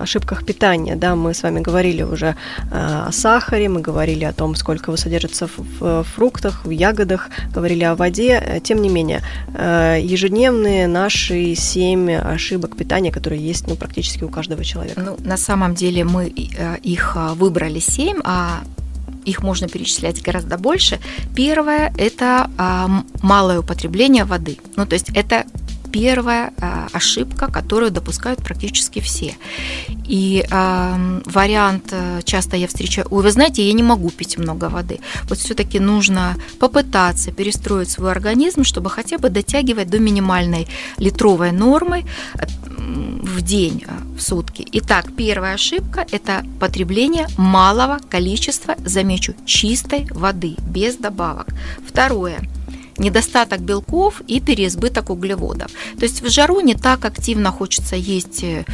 ошибках 0.00 0.44
питания. 0.44 0.96
Да, 0.96 1.14
мы 1.14 1.29
с 1.34 1.42
вами 1.42 1.60
говорили 1.60 2.02
уже 2.02 2.26
э, 2.26 3.04
о 3.08 3.12
сахаре, 3.12 3.68
мы 3.68 3.80
говорили 3.80 4.24
о 4.24 4.32
том, 4.32 4.54
сколько 4.54 4.90
его 4.90 4.96
содержится 4.96 5.46
в 5.46 6.04
фруктах, 6.04 6.64
в 6.64 6.70
ягодах, 6.70 7.30
говорили 7.54 7.84
о 7.84 7.94
воде. 7.94 8.42
Э, 8.44 8.60
тем 8.60 8.82
не 8.82 8.88
менее, 8.88 9.22
э, 9.54 10.00
ежедневные 10.02 10.86
наши 10.86 11.54
семь 11.54 12.10
ошибок 12.12 12.76
питания, 12.76 13.12
которые 13.12 13.40
есть 13.40 13.66
ну, 13.68 13.76
практически 13.76 14.24
у 14.24 14.28
каждого 14.28 14.64
человека. 14.64 15.00
Ну, 15.00 15.16
на 15.24 15.36
самом 15.36 15.74
деле 15.74 16.04
мы 16.04 16.26
их 16.26 17.16
выбрали 17.36 17.80
семь, 17.80 18.18
а 18.24 18.60
их 19.24 19.42
можно 19.42 19.68
перечислять 19.68 20.22
гораздо 20.22 20.58
больше. 20.58 20.98
Первое– 21.36 21.92
это 21.98 22.48
малое 23.22 23.60
употребление 23.60 24.24
воды. 24.24 24.58
Ну, 24.76 24.86
то 24.86 24.94
есть 24.94 25.10
это 25.14 25.44
первая 25.92 26.52
э, 26.56 26.86
ошибка, 26.92 27.46
которую 27.46 27.90
допускают 27.90 28.42
практически 28.42 29.00
все. 29.00 29.34
И 30.08 30.44
э, 30.50 31.20
вариант 31.26 31.92
э, 31.92 32.20
часто 32.24 32.56
я 32.56 32.66
встречаю, 32.66 33.06
ой, 33.10 33.22
вы 33.22 33.30
знаете, 33.30 33.66
я 33.66 33.72
не 33.72 33.82
могу 33.82 34.10
пить 34.10 34.38
много 34.38 34.68
воды. 34.68 35.00
Вот 35.24 35.38
все-таки 35.38 35.80
нужно 35.80 36.36
попытаться 36.58 37.32
перестроить 37.32 37.90
свой 37.90 38.10
организм, 38.12 38.64
чтобы 38.64 38.90
хотя 38.90 39.18
бы 39.18 39.30
дотягивать 39.30 39.88
до 39.88 39.98
минимальной 39.98 40.66
литровой 40.98 41.52
нормы 41.52 42.04
э, 42.34 42.46
в 42.76 43.40
день, 43.42 43.84
в 44.16 44.20
сутки. 44.20 44.66
Итак, 44.72 45.06
первая 45.16 45.54
ошибка– 45.54 46.06
это 46.12 46.44
потребление 46.58 47.26
малого 47.36 47.98
количества, 48.10 48.76
замечу, 48.84 49.34
чистой 49.44 50.06
воды, 50.10 50.56
без 50.68 50.96
добавок. 50.96 51.46
Второе– 51.86 52.40
недостаток 53.00 53.60
белков 53.60 54.20
и 54.28 54.40
переизбыток 54.40 55.10
углеводов. 55.10 55.70
То 55.98 56.04
есть 56.04 56.22
в 56.22 56.30
жару 56.30 56.60
не 56.60 56.74
так 56.74 57.04
активно 57.04 57.50
хочется 57.50 57.96
есть, 57.96 58.44
э, 58.44 58.64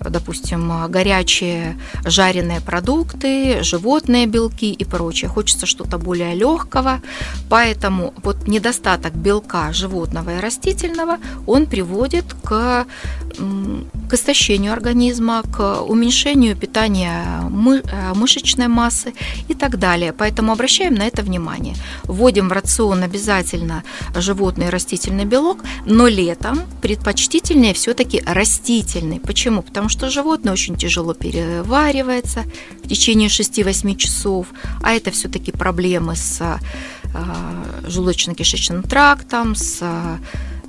допустим, 0.00 0.90
горячие 0.90 1.78
жареные 2.04 2.60
продукты, 2.60 3.62
животные 3.62 4.26
белки 4.26 4.72
и 4.72 4.84
прочее. 4.84 5.28
Хочется 5.28 5.66
что-то 5.66 5.98
более 5.98 6.34
легкого, 6.34 7.00
поэтому 7.48 8.12
вот 8.22 8.48
недостаток 8.48 9.14
белка 9.14 9.72
животного 9.72 10.36
и 10.36 10.40
растительного, 10.40 11.18
он 11.46 11.66
приводит 11.66 12.24
к 12.44 12.86
к 14.08 14.14
истощению 14.14 14.72
организма, 14.72 15.42
к 15.42 15.82
уменьшению 15.82 16.56
питания 16.56 17.24
э, 17.24 18.14
мышечной 18.14 18.68
массы 18.68 19.12
и 19.48 19.54
так 19.54 19.78
далее. 19.78 20.12
Поэтому 20.12 20.52
обращаем 20.52 20.94
на 20.94 21.06
это 21.06 21.22
внимание. 21.22 21.74
Вводим 22.04 22.48
в 22.48 22.52
рацион 22.52 23.02
обязательно 23.02 23.75
животный 24.14 24.66
и 24.66 24.70
растительный 24.70 25.24
белок, 25.24 25.58
но 25.84 26.06
летом 26.06 26.60
предпочтительнее 26.82 27.74
все-таки 27.74 28.22
растительный. 28.26 29.20
Почему? 29.20 29.62
Потому 29.62 29.88
что 29.88 30.10
животное 30.10 30.52
очень 30.52 30.76
тяжело 30.76 31.14
переваривается 31.14 32.44
в 32.84 32.88
течение 32.88 33.28
6-8 33.28 33.96
часов, 33.96 34.46
а 34.82 34.92
это 34.92 35.10
все-таки 35.10 35.52
проблемы 35.52 36.16
с 36.16 36.40
э, 36.40 36.56
желудочно-кишечным 37.88 38.86
трактом, 38.86 39.54
с 39.54 39.82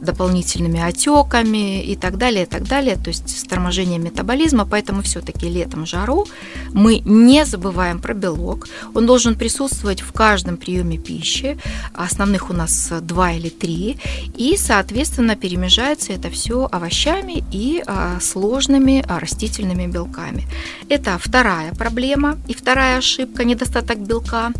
дополнительными 0.01 0.79
отеками 0.79 1.83
и 1.83 1.95
так 1.95 2.17
далее, 2.17 2.43
и 2.43 2.45
так 2.45 2.63
далее, 2.67 2.95
то 2.95 3.09
есть 3.09 3.29
с 3.29 3.43
торможением 3.43 4.03
метаболизма, 4.03 4.65
поэтому 4.65 5.01
все-таки 5.01 5.49
летом 5.49 5.85
жару 5.85 6.27
мы 6.73 6.99
не 6.99 7.45
забываем 7.45 7.99
про 7.99 8.13
белок, 8.13 8.67
он 8.93 9.05
должен 9.05 9.35
присутствовать 9.35 10.01
в 10.01 10.11
каждом 10.11 10.57
приеме 10.57 10.97
пищи, 10.97 11.57
основных 11.93 12.49
у 12.49 12.53
нас 12.53 12.91
два 13.01 13.31
или 13.31 13.49
три, 13.49 13.97
и, 14.35 14.57
соответственно, 14.57 15.35
перемежается 15.35 16.13
это 16.13 16.29
все 16.29 16.67
овощами 16.71 17.43
и 17.51 17.83
а, 17.85 18.19
сложными 18.21 19.03
а, 19.07 19.19
растительными 19.19 19.87
белками. 19.87 20.47
Это 20.89 21.17
вторая 21.19 21.73
проблема 21.73 22.37
и 22.47 22.53
вторая 22.53 22.97
ошибка– 22.97 23.43
недостаток 23.45 23.99
белка 23.99 24.51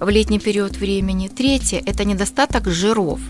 в 0.00 0.08
летний 0.08 0.38
период 0.38 0.76
времени. 0.76 1.28
Третье– 1.28 1.82
это 1.86 2.04
недостаток 2.04 2.68
жиров. 2.68 3.20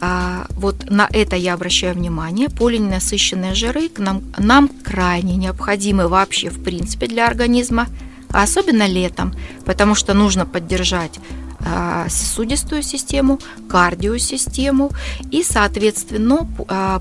А, 0.00 0.46
вот 0.50 0.90
на 0.90 1.08
это 1.12 1.36
я 1.36 1.54
обращаю 1.54 1.94
внимание. 1.94 2.48
Полиненасыщенные 2.48 3.54
жиры 3.54 3.88
к 3.88 3.98
нам, 3.98 4.22
нам 4.38 4.68
крайне 4.68 5.36
необходимы 5.36 6.08
вообще 6.08 6.50
в 6.50 6.62
принципе 6.62 7.06
для 7.06 7.26
организма, 7.26 7.86
а 8.30 8.42
особенно 8.42 8.86
летом, 8.86 9.34
потому 9.64 9.94
что 9.94 10.14
нужно 10.14 10.46
поддержать 10.46 11.18
а, 11.64 12.08
сосудистую 12.08 12.82
систему, 12.82 13.38
кардиосистему 13.68 14.90
и, 15.30 15.44
соответственно, 15.44 16.48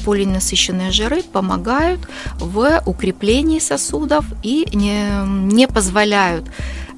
полиненасыщенные 0.05 0.91
жиры 0.91 1.24
помогают 1.24 2.01
в 2.36 2.81
укреплении 2.86 3.60
сосудов 3.60 4.25
и 4.43 4.67
не, 4.74 5.25
не 5.51 5.67
позволяют 5.67 6.45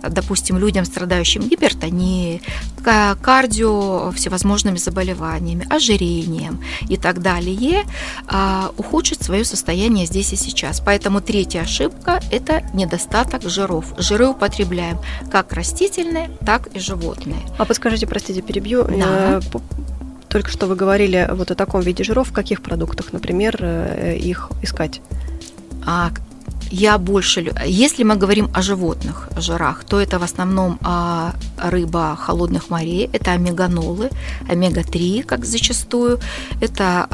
допустим, 0.09 0.57
людям, 0.57 0.85
страдающим 0.85 1.47
гипертонией, 1.47 2.41
кардио, 3.21 4.11
всевозможными 4.11 4.77
заболеваниями, 4.77 5.67
ожирением 5.69 6.63
и 6.89 6.97
так 6.97 7.21
далее, 7.21 7.83
а, 8.27 8.71
ухудшить 8.77 9.23
свое 9.23 9.45
состояние 9.45 10.05
здесь 10.05 10.33
и 10.33 10.35
сейчас. 10.35 10.81
Поэтому 10.81 11.21
третья 11.21 11.61
ошибка– 11.61 12.21
это 12.31 12.63
недостаток 12.73 13.43
жиров. 13.43 13.93
Жиры 13.97 14.27
употребляем 14.27 14.99
как 15.31 15.53
растительные, 15.53 16.29
так 16.45 16.67
и 16.67 16.79
животные. 16.79 17.39
А 17.57 17.65
подскажите, 17.65 18.07
простите, 18.07 18.41
перебью. 18.41 18.83
Да. 18.83 19.39
Э, 19.39 19.59
только 20.27 20.49
что 20.49 20.65
вы 20.65 20.75
говорили 20.75 21.29
вот 21.31 21.51
о 21.51 21.55
таком 21.55 21.81
виде 21.81 22.03
жиров. 22.03 22.29
В 22.29 22.33
каких 22.33 22.61
продуктах, 22.61 23.13
например, 23.13 23.57
э, 23.59 24.17
их 24.17 24.49
искать? 24.61 24.99
А, 25.85 26.11
я 26.73 26.97
больше... 26.97 27.53
Если 27.65 28.03
мы 28.03 28.15
говорим 28.15 28.49
о 28.53 28.61
животных 28.61 29.29
жирах, 29.37 29.83
то 29.83 29.99
это 29.99 30.17
в 30.17 30.23
основном 30.23 30.79
а, 30.81 31.33
рыба 31.57 32.15
холодных 32.15 32.71
морей, 32.71 33.09
это 33.13 33.31
омеганолы, 33.31 34.09
омега-3, 34.49 35.23
как 35.23 35.45
зачастую, 35.45 36.19
это 36.61 37.07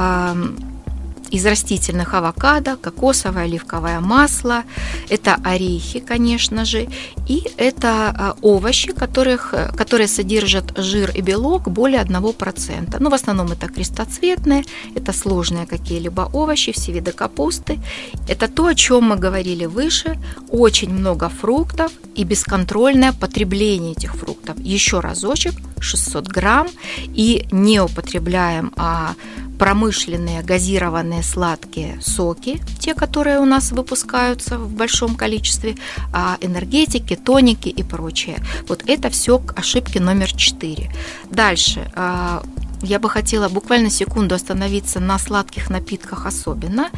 из 1.31 1.45
растительных 1.45 2.13
авокадо, 2.13 2.75
кокосовое 2.77 3.43
оливковое 3.43 4.00
масло, 4.00 4.63
это 5.09 5.36
орехи, 5.43 6.00
конечно 6.00 6.65
же, 6.65 6.88
и 7.27 7.43
это 7.57 7.88
а, 8.09 8.36
овощи, 8.41 8.91
которых, 8.91 9.53
которые 9.77 10.07
содержат 10.07 10.77
жир 10.77 11.12
и 11.15 11.21
белок 11.21 11.69
более 11.69 12.01
1%. 12.01 12.98
Ну, 13.00 13.09
в 13.09 13.13
основном 13.13 13.51
это 13.51 13.67
крестоцветные, 13.67 14.63
это 14.95 15.13
сложные 15.13 15.65
какие-либо 15.65 16.29
овощи, 16.33 16.71
все 16.71 16.91
виды 16.91 17.12
капусты. 17.12 17.79
Это 18.27 18.48
то, 18.48 18.65
о 18.65 18.75
чем 18.75 19.09
мы 19.09 19.15
говорили 19.15 19.65
выше, 19.65 20.17
очень 20.50 20.93
много 20.93 21.29
фруктов 21.29 21.91
и 22.15 22.24
бесконтрольное 22.24 23.13
потребление 23.13 23.91
этих 23.91 24.15
фруктов. 24.15 24.57
Еще 24.59 25.00
разочек, 25.00 25.53
600 25.79 26.27
грамм, 26.27 26.67
и 27.15 27.45
не 27.51 27.79
употребляем 27.79 28.71
а, 28.75 29.13
промышленные 29.59 30.41
газированные 30.41 31.21
сладкие 31.21 31.99
соки, 32.01 32.61
те, 32.79 32.95
которые 32.95 33.39
у 33.39 33.45
нас 33.45 33.71
выпускаются 33.71 34.57
в 34.57 34.73
большом 34.73 35.15
количестве, 35.15 35.75
а 36.13 36.37
энергетики, 36.39 37.15
тоники 37.15 37.67
и 37.67 37.83
прочее. 37.83 38.37
Вот 38.67 38.83
это 38.87 39.09
все 39.09 39.41
ошибки 39.55 39.97
номер 39.97 40.31
4. 40.31 40.89
Дальше 41.29 41.91
а, 41.93 42.41
я 42.81 42.99
бы 42.99 43.09
хотела 43.09 43.49
буквально 43.49 43.89
секунду 43.89 44.35
остановиться 44.35 45.01
на 45.01 45.19
сладких 45.19 45.69
напитках 45.69 46.25
особенно. 46.25 46.89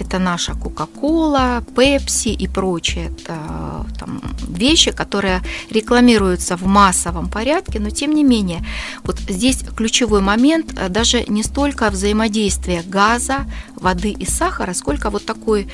Это 0.00 0.18
наша 0.18 0.54
Кока-Кола, 0.54 1.62
Пепси 1.76 2.28
и 2.28 2.48
прочие 2.48 3.10
это, 3.10 3.86
там, 3.98 4.22
вещи, 4.48 4.92
которые 4.92 5.42
рекламируются 5.70 6.56
в 6.56 6.66
массовом 6.66 7.28
порядке, 7.28 7.80
но 7.80 7.90
тем 7.90 8.14
не 8.14 8.24
менее, 8.24 8.64
вот 9.04 9.18
здесь 9.28 9.62
ключевой 9.76 10.20
момент 10.20 10.74
э, 10.78 10.88
даже 10.88 11.24
не 11.28 11.42
столько 11.42 11.90
взаимодействие 11.90 12.82
газа, 12.82 13.46
воды 13.76 14.10
и 14.10 14.26
сахара, 14.26 14.74
сколько 14.74 15.10
вот 15.10 15.24
такой, 15.24 15.68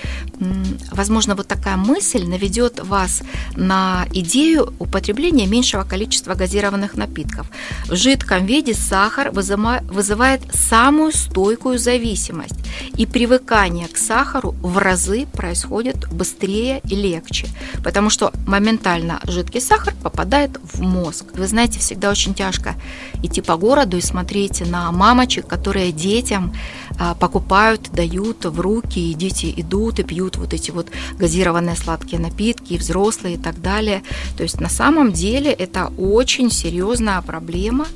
возможно, 0.92 1.34
вот 1.34 1.48
такая 1.48 1.76
мысль 1.76 2.24
наведет 2.24 2.80
вас 2.80 3.22
на 3.56 4.06
идею 4.12 4.74
употребления 4.78 5.46
меньшего 5.46 5.84
количества 5.84 6.34
газированных 6.34 6.94
напитков. 6.94 7.46
В 7.88 7.96
жидком 7.96 8.46
виде 8.46 8.74
сахар 8.74 9.30
вызывает 9.30 10.42
самую 10.54 11.12
стойкую 11.12 11.78
зависимость, 11.78 12.54
и 12.96 13.06
привыкание 13.06 13.88
к 13.88 13.96
сахару 13.96 14.15
в 14.62 14.78
разы 14.78 15.26
происходит 15.26 16.08
быстрее 16.10 16.80
и 16.88 16.94
легче, 16.94 17.48
потому 17.84 18.10
что 18.10 18.32
моментально 18.46 19.20
жидкий 19.24 19.60
сахар 19.60 19.94
попадает 20.02 20.58
в 20.62 20.80
мозг. 20.80 21.26
Вы 21.34 21.46
знаете, 21.46 21.78
всегда 21.78 22.10
очень 22.10 22.34
тяжко 22.34 22.74
идти 23.22 23.42
по 23.42 23.56
городу 23.56 23.96
и 23.96 24.00
смотреть 24.00 24.60
на 24.70 24.90
мамочек, 24.92 25.46
которые 25.46 25.92
детям 25.92 26.54
а, 26.98 27.14
покупают 27.14 27.90
дают 27.92 28.44
в 28.44 28.60
руки, 28.60 29.10
и 29.10 29.14
дети 29.14 29.52
идут 29.56 29.98
и 29.98 30.02
пьют 30.02 30.36
вот 30.36 30.54
эти 30.54 30.70
вот 30.70 30.88
газированные 31.18 31.76
сладкие 31.76 32.20
напитки, 32.20 32.74
и 32.74 32.78
взрослые 32.78 33.34
и 33.34 33.38
так 33.38 33.60
далее. 33.60 34.02
То 34.36 34.42
есть 34.42 34.60
на 34.60 34.68
самом 34.68 35.12
деле 35.12 35.52
это 35.52 35.92
очень 35.98 36.50
серьезная 36.50 37.20
проблема, 37.22 37.86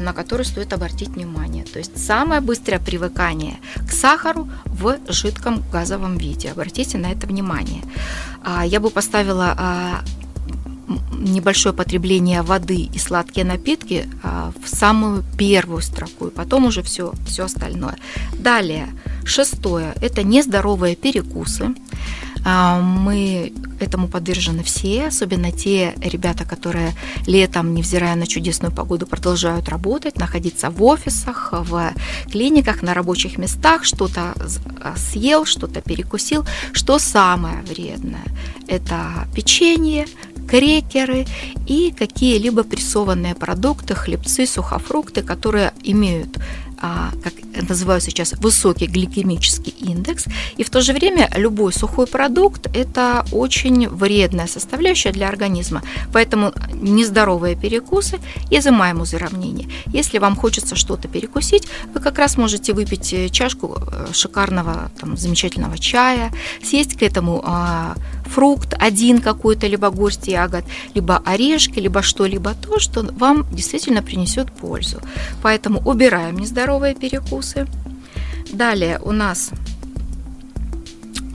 на 0.00 0.12
которую 0.12 0.44
стоит 0.44 0.72
обратить 0.72 1.08
внимание. 1.08 1.64
То 1.64 1.78
есть 1.78 2.04
самое 2.04 2.40
быстрое 2.40 2.80
привыкание 2.80 3.56
к 3.88 3.92
сахару 3.92 4.48
в 4.64 4.98
жидком 5.08 5.62
газовом 5.72 6.16
виде. 6.18 6.50
Обратите 6.50 6.98
на 6.98 7.10
это 7.10 7.26
внимание. 7.26 7.82
А, 8.44 8.64
я 8.64 8.80
бы 8.80 8.90
поставила 8.90 9.54
а, 9.56 10.04
небольшое 11.12 11.74
потребление 11.74 12.42
воды 12.42 12.88
и 12.92 12.98
сладкие 12.98 13.44
напитки 13.44 14.08
а, 14.22 14.52
в 14.62 14.68
самую 14.68 15.24
первую 15.36 15.82
строку, 15.82 16.28
и 16.28 16.30
потом 16.30 16.66
уже 16.66 16.82
все, 16.82 17.12
все 17.26 17.44
остальное. 17.44 17.96
Далее, 18.38 18.88
шестое– 19.24 19.94
это 20.00 20.22
нездоровые 20.22 20.96
перекусы. 20.96 21.74
А, 22.50 22.80
мы 22.80 23.52
этому 23.78 24.08
подвержены 24.08 24.62
все, 24.62 25.08
особенно 25.08 25.52
те 25.52 25.94
ребята, 26.00 26.46
которые 26.46 26.94
летом, 27.26 27.74
невзирая 27.74 28.16
на 28.16 28.26
чудесную 28.26 28.72
погоду, 28.72 29.06
продолжают 29.06 29.68
работать, 29.68 30.16
находиться 30.16 30.70
в 30.70 30.82
офисах, 30.82 31.50
в 31.52 31.92
клиниках, 32.32 32.80
на 32.82 32.94
рабочих 32.94 33.36
местах, 33.36 33.84
что-то 33.84 34.32
а, 34.80 34.96
съел, 34.96 35.44
что-то 35.44 35.82
перекусил. 35.82 36.46
Что 36.72 36.98
самое 36.98 37.60
вредное? 37.64 38.24
Это 38.66 39.28
печенье, 39.34 40.06
крекеры 40.48 41.26
и 41.66 41.94
какие-либо 41.98 42.62
прессованные 42.62 43.34
продукты, 43.34 43.94
хлебцы, 43.94 44.46
сухофрукты, 44.46 45.20
которые 45.20 45.74
имеют 45.82 46.38
как 46.80 47.32
называю 47.68 48.00
сейчас, 48.00 48.32
высокий 48.32 48.86
гликемический 48.86 49.74
индекс. 49.78 50.26
И 50.56 50.64
в 50.64 50.70
то 50.70 50.80
же 50.80 50.92
время 50.92 51.30
любой 51.36 51.72
сухой 51.72 52.06
продукт– 52.06 52.66
это 52.74 53.24
очень 53.32 53.88
вредная 53.88 54.46
составляющая 54.46 55.12
для 55.12 55.28
организма. 55.28 55.82
Поэтому 56.12 56.52
нездоровые 56.72 57.56
перекусы 57.56 58.18
изымаем 58.50 59.02
из 59.02 59.14
уравнения. 59.14 59.68
Если 59.86 60.18
вам 60.18 60.36
хочется 60.36 60.76
что-то 60.76 61.08
перекусить, 61.08 61.68
вы 61.94 62.00
как 62.00 62.18
раз 62.18 62.36
можете 62.36 62.72
выпить 62.72 63.12
э, 63.12 63.28
чашку 63.28 63.76
э, 63.76 64.12
шикарного, 64.12 64.90
там, 65.00 65.16
замечательного 65.16 65.78
чая, 65.78 66.32
съесть 66.62 66.98
к 66.98 67.02
этому 67.02 67.42
а, 67.44 67.94
фрукт 68.26 68.74
один 68.78 69.20
какой-то, 69.20 69.66
либо 69.66 69.90
горсть 69.90 70.28
ягод, 70.28 70.64
либо 70.94 71.22
орешки, 71.24 71.78
либо 71.80 72.02
что-либо 72.02 72.54
то, 72.54 72.78
что 72.78 73.02
вам 73.02 73.46
действительно 73.52 74.02
принесет 74.02 74.52
пользу. 74.52 75.00
Поэтому 75.42 75.80
убираем 75.80 76.38
нездоровые 76.68 76.94
перекусы. 76.94 77.66
Далее 78.52 79.00
у 79.02 79.12
нас 79.12 79.50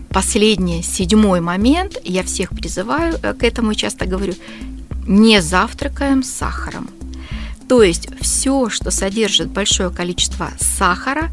последний, 0.09 0.83
седьмой 0.83 1.41
момент, 1.41 1.97
я 2.03 2.21
всех 2.23 2.49
призываю 2.49 3.15
э, 3.21 3.33
к 3.33 3.43
этому 3.43 3.71
и 3.71 3.75
часто 3.75 4.05
говорю, 4.05 4.33
не 5.07 5.41
завтракаем 5.41 6.21
с 6.21 6.29
сахаром. 6.29 6.87
То 7.67 7.81
есть 7.81 8.09
все, 8.21 8.69
что 8.69 8.91
содержит 8.91 9.47
большое 9.47 9.89
количество 9.89 10.51
сахара, 10.59 11.31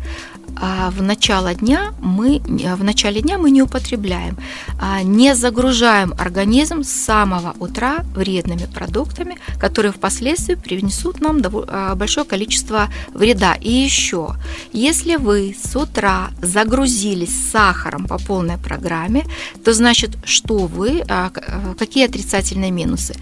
а 0.61 0.91
в 0.91 1.03
начало 1.03 1.55
дня 1.55 1.93
мы 2.01 2.41
в 2.41 2.85
начале 2.85 3.23
дня 3.23 3.39
мы 3.39 3.51
не 3.51 3.63
употребляем, 3.63 4.37
а 4.79 5.03
не 5.03 5.35
загружаем 5.35 6.15
организм 6.19 6.83
с 6.83 6.91
самого 6.91 7.55
утра 7.59 8.05
вредными 8.15 8.67
продуктами, 8.67 9.39
которые 9.59 9.93
впоследствии 9.93 10.55
принесут 10.55 11.21
нам 11.21 11.41
а, 11.45 11.95
большое 11.95 12.27
количество 12.27 12.89
вреда. 13.15 13.55
И 13.55 13.73
еще, 13.73 14.35
если 14.73 15.17
вы 15.17 15.57
с 15.61 15.75
утра 15.77 16.31
загрузились 16.43 17.51
сахаром 17.51 18.07
по 18.07 18.19
полной 18.19 18.59
программе, 18.59 19.25
то 19.65 19.73
значит, 19.73 20.19
что 20.25 20.67
вы, 20.67 21.03
а, 21.09 21.31
какие 21.79 22.05
отрицательные 22.07 22.71
минусы? 22.71 23.15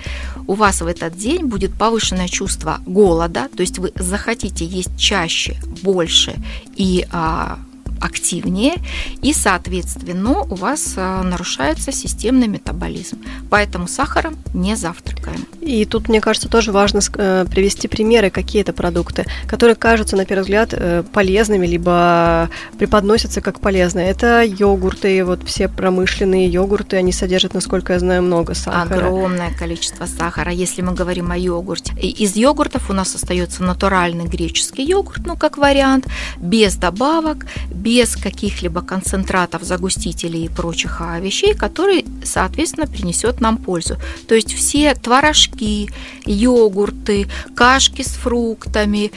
У 0.49 0.55
вас 0.55 0.81
в 0.81 0.87
этот 0.87 1.17
день 1.17 1.45
будет 1.45 1.75
повышенное 1.75 2.27
чувство 2.27 2.81
голода, 2.87 3.49
то 3.55 3.61
есть 3.61 3.79
вы 3.79 3.93
захотите 3.95 4.65
есть 4.65 4.99
чаще, 4.99 5.57
больше 5.83 6.35
и 6.75 7.07
а, 7.13 7.59
активнее, 8.01 8.75
и, 9.23 9.33
соответственно, 9.33 10.41
у 10.43 10.55
вас 10.55 10.95
а, 10.97 11.23
нарушается 11.23 11.93
системный 11.93 12.49
метаболизм. 12.49 13.19
Поэтому 13.51 13.89
сахаром 13.89 14.37
не 14.55 14.77
завтракаем. 14.77 15.47
И 15.61 15.85
тут, 15.85 16.09
мне 16.09 16.21
кажется, 16.21 16.49
тоже 16.49 16.73
важно 16.73 17.01
э, 17.17 17.45
привести 17.51 17.89
примеры, 17.89 18.31
какие 18.31 18.63
это 18.63 18.73
продукты, 18.73 19.27
которые 19.47 19.75
кажутся, 19.75 20.17
на 20.17 20.25
первый 20.25 20.43
взгляд, 20.43 20.71
э, 20.73 21.03
полезными, 21.13 21.67
либо 21.67 22.49
преподносятся 22.79 23.41
как 23.41 23.61
полезные. 23.61 24.09
Это 24.09 24.43
йогурты, 24.43 25.25
вот 25.25 25.47
все 25.47 25.69
промышленные 25.69 26.47
йогурты, 26.49 26.97
они 26.97 27.13
содержат, 27.13 27.55
насколько 27.55 27.93
я 27.93 27.99
знаю, 27.99 28.23
много 28.23 28.55
сахара. 28.55 29.07
Огромное 29.07 29.51
количество 29.51 30.07
сахара, 30.07 30.53
если 30.53 30.83
мы 30.83 30.95
говорим 30.95 31.31
о 31.31 31.37
йогурте. 31.37 31.93
Из 32.01 32.37
йогуртов 32.37 32.91
у 32.91 32.93
нас 32.93 33.15
остается 33.15 33.63
натуральный 33.63 34.25
греческий 34.25 34.85
йогурт, 34.85 35.27
ну, 35.27 35.37
как 35.37 35.59
вариант, 35.59 36.07
без 36.39 36.77
добавок, 36.77 37.47
без 37.71 37.88
каких-либо 38.17 38.83
концентратов, 38.83 39.63
загустителей 39.63 40.45
и 40.45 40.49
прочих 40.49 41.01
а, 41.01 41.19
вещей, 41.21 41.55
которые, 41.55 42.05
соответственно, 42.25 42.87
принесет 42.87 43.41
нам 43.41 43.57
пользу. 43.57 43.97
То 44.27 44.35
есть 44.35 44.53
все 44.55 44.95
творожки, 44.95 45.91
йогурты, 46.25 47.29
кашки 47.55 48.03
с 48.03 48.11
фруктами 48.11 49.11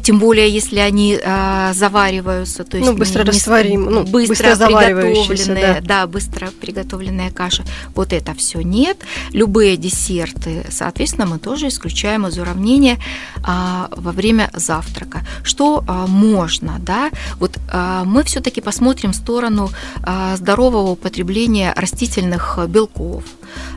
тем 0.00 0.18
более, 0.18 0.48
если 0.48 0.78
они 0.78 1.18
а, 1.24 1.72
завариваются, 1.74 2.64
то 2.64 2.76
есть 2.76 2.88
ну, 2.88 2.96
быстро 2.96 3.22
не, 3.22 3.30
растворим, 3.30 3.84
ну, 3.84 4.04
быстро, 4.04 4.50
быстро 4.50 4.66
приготовленная, 4.66 5.80
да. 5.80 6.02
да, 6.02 6.06
быстро 6.06 6.50
приготовленная 6.60 7.30
каша. 7.30 7.64
Вот 7.94 8.12
это 8.12 8.34
все 8.34 8.60
нет. 8.60 8.98
Любые 9.30 9.76
десерты, 9.76 10.66
соответственно, 10.70 11.26
мы 11.26 11.38
тоже 11.38 11.68
исключаем 11.68 12.26
из 12.26 12.38
уравнения 12.38 12.98
а, 13.44 13.88
во 13.96 14.12
время 14.12 14.50
завтрака. 14.54 15.26
Что 15.42 15.84
а, 15.86 16.06
можно, 16.06 16.76
да? 16.80 17.10
Вот 17.38 17.58
а, 17.70 18.04
мы 18.04 18.24
все-таки 18.24 18.60
посмотрим 18.60 19.12
в 19.12 19.16
сторону 19.16 19.70
а, 20.02 20.36
здорового 20.36 20.90
употребления 20.90 21.72
растительных 21.76 22.58
белков. 22.68 23.24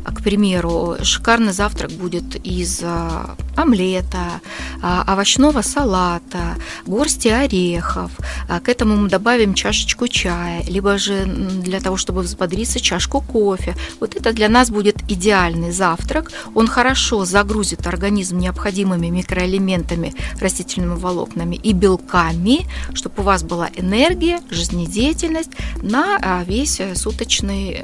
К 0.03 0.23
примеру, 0.23 0.97
шикарный 1.03 1.53
завтрак 1.53 1.91
будет 1.91 2.35
из 2.45 2.81
а, 2.83 3.35
омлета, 3.55 4.41
а, 4.81 5.03
овощного 5.13 5.61
салата, 5.61 6.55
горсти 6.85 7.27
орехов. 7.27 8.11
А, 8.49 8.59
к 8.59 8.69
этому 8.69 8.95
мы 8.95 9.09
добавим 9.09 9.53
чашечку 9.53 10.07
чая, 10.07 10.63
либо 10.67 10.97
же 10.97 11.25
для 11.25 11.79
того, 11.79 11.97
чтобы 11.97 12.21
взбодриться, 12.21 12.79
чашку 12.79 13.21
кофе. 13.21 13.75
Вот 13.99 14.15
это 14.15 14.33
для 14.33 14.49
нас 14.49 14.69
будет 14.69 14.97
идеальный 15.07 15.71
завтрак. 15.71 16.31
Он 16.55 16.67
хорошо 16.67 17.25
загрузит 17.25 17.87
организм 17.87 18.37
необходимыми 18.37 19.07
микроэлементами, 19.07 20.13
растительными 20.39 20.95
волокнами 20.95 21.55
и 21.55 21.73
белками, 21.73 22.67
чтобы 22.93 23.21
у 23.21 23.23
вас 23.23 23.43
была 23.43 23.69
энергия, 23.75 24.39
жизнедеятельность 24.49 25.51
на 25.81 26.43
весь 26.47 26.81
суточный 26.95 27.83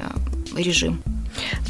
режим. 0.56 1.02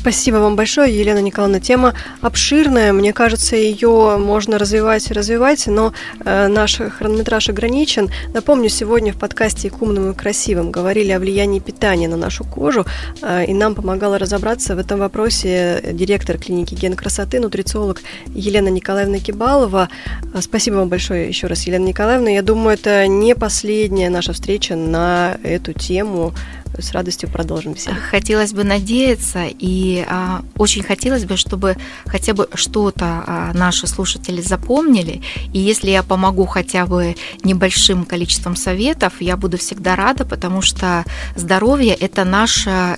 Спасибо 0.00 0.36
вам 0.36 0.56
большое, 0.56 0.96
Елена 0.96 1.18
Николаевна. 1.18 1.60
Тема 1.60 1.94
обширная, 2.20 2.92
мне 2.92 3.12
кажется, 3.12 3.56
ее 3.56 4.16
можно 4.18 4.58
развивать 4.58 5.10
и 5.10 5.14
развивать, 5.14 5.66
но 5.66 5.92
э, 6.24 6.46
наш 6.48 6.76
хронометраж 6.76 7.48
ограничен. 7.48 8.10
Напомню, 8.32 8.68
сегодня 8.68 9.12
в 9.12 9.16
подкасте 9.16 9.70
«К 9.70 9.82
умным 9.82 10.10
и 10.10 10.14
красивым» 10.14 10.70
говорили 10.70 11.10
о 11.12 11.18
влиянии 11.18 11.58
питания 11.58 12.08
на 12.08 12.16
нашу 12.16 12.44
кожу, 12.44 12.86
э, 13.22 13.44
и 13.46 13.52
нам 13.52 13.74
помогала 13.74 14.18
разобраться 14.18 14.76
в 14.76 14.78
этом 14.78 15.00
вопросе 15.00 15.82
директор 15.92 16.38
клиники 16.38 16.74
«Ген 16.74 16.94
красоты», 16.94 17.40
нутрициолог 17.40 18.00
Елена 18.28 18.68
Николаевна 18.68 19.18
Кибалова. 19.18 19.88
Э, 20.32 20.40
спасибо 20.40 20.76
вам 20.76 20.88
большое 20.88 21.28
еще 21.28 21.48
раз, 21.48 21.66
Елена 21.66 21.84
Николаевна. 21.84 22.30
Я 22.30 22.42
думаю, 22.42 22.74
это 22.74 23.06
не 23.08 23.34
последняя 23.34 24.10
наша 24.10 24.32
встреча 24.32 24.76
на 24.76 25.36
эту 25.42 25.72
тему 25.72 26.32
с 26.78 26.92
радостью 26.92 27.28
продолжим 27.28 27.74
все. 27.74 27.90
Хотелось 28.10 28.52
бы 28.52 28.64
надеяться, 28.64 29.44
и 29.46 30.04
а, 30.08 30.42
очень 30.56 30.82
хотелось 30.82 31.24
бы, 31.24 31.36
чтобы 31.36 31.76
хотя 32.06 32.34
бы 32.34 32.48
что-то 32.54 33.24
а, 33.26 33.52
наши 33.54 33.86
слушатели 33.86 34.40
запомнили. 34.40 35.22
И 35.52 35.58
если 35.58 35.90
я 35.90 36.02
помогу 36.02 36.46
хотя 36.46 36.86
бы 36.86 37.16
небольшим 37.44 38.04
количеством 38.04 38.56
советов, 38.56 39.14
я 39.20 39.36
буду 39.36 39.58
всегда 39.58 39.96
рада, 39.96 40.24
потому 40.24 40.62
что 40.62 41.04
здоровье 41.36 41.94
это 41.94 42.24
наш 42.24 42.66
а, 42.66 42.96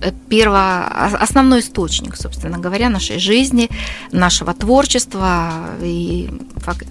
э, 0.00 0.12
перво, 0.28 0.86
основной 1.20 1.60
источник, 1.60 2.16
собственно 2.16 2.58
говоря, 2.58 2.88
нашей 2.88 3.18
жизни, 3.18 3.68
нашего 4.10 4.54
творчества 4.54 5.52
и, 5.82 6.30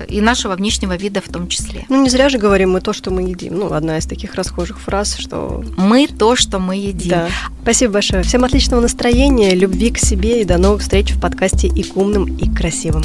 и 0.08 0.22
нашего 0.22 0.56
внешнего 0.56 0.96
вида 0.96 1.22
в 1.22 1.30
том 1.30 1.48
числе. 1.48 1.86
Ну, 1.90 2.02
не 2.02 2.10
зря 2.10 2.30
же 2.30 2.38
говорим 2.38 2.72
мы 2.72 2.82
то, 2.82 2.94
что 2.94 3.12
мы 3.12 3.24
едим. 3.24 3.60
Ну, 3.60 3.74
одна 3.74 3.98
из 3.98 4.06
таких 4.06 4.36
расхожих 4.36 4.80
фраз, 4.80 5.16
что 5.18 5.64
то, 6.08 6.36
что 6.36 6.60
мы 6.60 6.76
едим. 6.76 7.10
Да. 7.10 7.28
Спасибо 7.62 7.94
большое. 7.94 8.24
Всем 8.24 8.44
отличного 8.44 8.82
настроения, 8.82 9.56
любви 9.56 9.92
к 9.92 9.98
себе 9.98 10.42
и 10.42 10.46
до 10.46 10.58
новых 10.58 10.82
встреч 10.82 11.12
в 11.12 11.22
подкасте 11.22 11.68
«И 11.68 11.84
к 11.84 11.96
умным, 11.98 12.26
и 12.38 12.50
к 12.50 12.56
красивым». 12.56 13.04